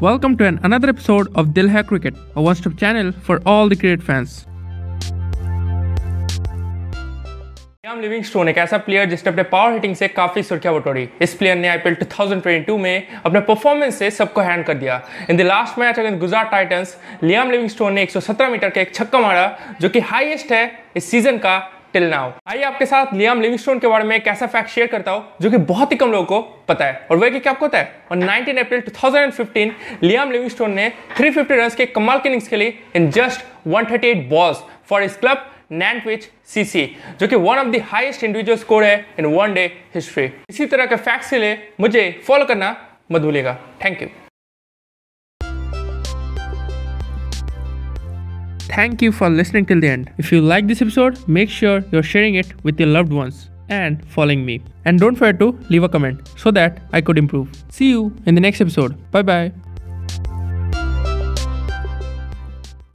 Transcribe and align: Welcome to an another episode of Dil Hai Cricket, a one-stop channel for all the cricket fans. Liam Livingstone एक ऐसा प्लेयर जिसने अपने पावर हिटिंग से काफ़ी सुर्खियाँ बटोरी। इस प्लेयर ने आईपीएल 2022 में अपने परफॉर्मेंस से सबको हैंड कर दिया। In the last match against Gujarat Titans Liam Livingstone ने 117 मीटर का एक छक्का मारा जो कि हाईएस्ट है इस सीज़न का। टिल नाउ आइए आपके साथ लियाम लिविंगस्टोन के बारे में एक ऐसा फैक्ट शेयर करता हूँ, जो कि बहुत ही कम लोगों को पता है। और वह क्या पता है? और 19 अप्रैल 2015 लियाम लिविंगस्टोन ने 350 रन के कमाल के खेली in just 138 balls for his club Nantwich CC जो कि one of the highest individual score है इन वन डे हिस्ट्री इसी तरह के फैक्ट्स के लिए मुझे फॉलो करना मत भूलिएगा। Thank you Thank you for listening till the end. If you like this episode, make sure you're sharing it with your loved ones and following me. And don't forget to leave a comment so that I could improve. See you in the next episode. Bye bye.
Welcome 0.00 0.36
to 0.38 0.46
an 0.46 0.60
another 0.62 0.90
episode 0.90 1.28
of 1.34 1.52
Dil 1.54 1.68
Hai 1.68 1.82
Cricket, 1.82 2.14
a 2.36 2.40
one-stop 2.40 2.76
channel 2.78 3.10
for 3.28 3.38
all 3.44 3.68
the 3.68 3.76
cricket 3.76 4.02
fans. 4.08 4.34
Liam 7.84 8.00
Livingstone 8.00 8.48
एक 8.48 8.58
ऐसा 8.58 8.78
प्लेयर 8.78 9.08
जिसने 9.10 9.32
अपने 9.32 9.42
पावर 9.42 9.72
हिटिंग 9.72 9.96
से 9.96 10.08
काफ़ी 10.08 10.42
सुर्खियाँ 10.42 10.74
बटोरी। 10.74 11.08
इस 11.22 11.34
प्लेयर 11.34 11.56
ने 11.56 11.68
आईपीएल 11.68 11.94
2022 11.94 12.78
में 12.78 13.06
अपने 13.24 13.40
परफॉर्मेंस 13.40 13.98
से 13.98 14.10
सबको 14.10 14.40
हैंड 14.40 14.64
कर 14.64 14.74
दिया। 14.74 15.02
In 15.30 15.36
the 15.36 15.40
last 15.40 15.78
match 15.78 15.98
against 15.98 16.18
Gujarat 16.20 16.50
Titans 16.50 16.96
Liam 17.22 17.50
Livingstone 17.50 17.92
ने 17.92 18.02
117 18.02 18.48
मीटर 18.48 18.70
का 18.70 18.80
एक 18.80 18.94
छक्का 18.94 19.18
मारा 19.18 19.58
जो 19.80 19.88
कि 19.88 20.00
हाईएस्ट 20.00 20.52
है 20.52 20.84
इस 20.96 21.10
सीज़न 21.10 21.38
का। 21.38 21.58
टिल 21.94 22.04
नाउ 22.04 22.30
आइए 22.48 22.62
आपके 22.62 22.86
साथ 22.86 23.12
लियाम 23.14 23.40
लिविंगस्टोन 23.40 23.78
के 23.78 23.88
बारे 23.88 24.04
में 24.04 24.14
एक 24.16 24.26
ऐसा 24.28 24.46
फैक्ट 24.46 24.70
शेयर 24.70 24.86
करता 24.86 25.10
हूँ, 25.10 25.24
जो 25.40 25.50
कि 25.50 25.56
बहुत 25.58 25.92
ही 25.92 25.96
कम 25.96 26.10
लोगों 26.12 26.24
को 26.26 26.40
पता 26.68 26.84
है। 26.84 27.06
और 27.10 27.16
वह 27.16 27.38
क्या 27.38 27.52
पता 27.54 27.78
है? 27.78 27.92
और 28.10 28.16
19 28.18 28.58
अप्रैल 28.58 28.80
2015 28.82 30.02
लियाम 30.02 30.30
लिविंगस्टोन 30.30 30.72
ने 30.72 30.90
350 31.18 31.52
रन 31.52 31.68
के 31.76 31.86
कमाल 31.86 32.18
के 32.18 32.38
खेली 32.40 32.72
in 32.96 33.10
just 33.10 33.44
138 33.68 34.28
balls 34.30 34.62
for 34.88 35.02
his 35.02 35.16
club 35.16 35.50
Nantwich 35.72 36.28
CC 36.46 36.86
जो 37.20 37.28
कि 37.28 37.36
one 37.36 37.58
of 37.58 37.68
the 37.68 37.82
highest 37.86 38.24
individual 38.24 38.58
score 38.58 38.84
है 38.84 39.04
इन 39.18 39.26
वन 39.26 39.54
डे 39.54 39.64
हिस्ट्री 39.94 40.30
इसी 40.50 40.66
तरह 40.66 40.86
के 40.86 40.96
फैक्ट्स 40.98 41.30
के 41.30 41.38
लिए 41.38 41.58
मुझे 41.80 42.10
फॉलो 42.26 42.44
करना 42.44 42.76
मत 43.12 43.20
भूलिएगा। 43.20 43.58
Thank 43.84 44.02
you 44.02 44.08
Thank 48.78 49.02
you 49.02 49.10
for 49.10 49.28
listening 49.28 49.66
till 49.66 49.80
the 49.80 49.88
end. 49.88 50.12
If 50.18 50.30
you 50.30 50.40
like 50.40 50.68
this 50.68 50.80
episode, 50.80 51.16
make 51.26 51.50
sure 51.50 51.82
you're 51.90 52.04
sharing 52.10 52.36
it 52.36 52.52
with 52.62 52.78
your 52.78 52.88
loved 52.88 53.12
ones 53.12 53.50
and 53.68 54.04
following 54.06 54.46
me. 54.46 54.62
And 54.84 55.00
don't 55.00 55.16
forget 55.16 55.40
to 55.40 55.58
leave 55.68 55.82
a 55.82 55.88
comment 55.88 56.30
so 56.36 56.52
that 56.52 56.78
I 56.92 57.00
could 57.00 57.18
improve. 57.18 57.48
See 57.70 57.88
you 57.88 58.14
in 58.26 58.36
the 58.36 58.40
next 58.40 58.60
episode. 58.60 58.96
Bye 59.10 59.22
bye. 59.22 59.52